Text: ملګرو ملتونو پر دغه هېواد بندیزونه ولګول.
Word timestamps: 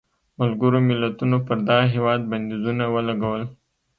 ملګرو 0.39 0.79
ملتونو 0.89 1.37
پر 1.47 1.57
دغه 1.67 1.85
هېواد 1.93 2.21
بندیزونه 2.31 2.83
ولګول. 2.93 3.43